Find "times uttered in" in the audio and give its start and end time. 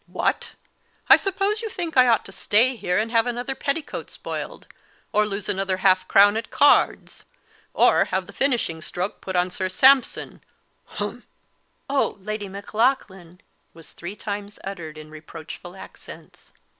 14.15-15.11